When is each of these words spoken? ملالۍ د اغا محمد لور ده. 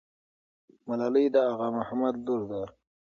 ملالۍ 0.87 1.25
د 1.33 1.35
اغا 1.51 1.67
محمد 1.77 2.15
لور 2.25 2.41
ده. 2.51 2.63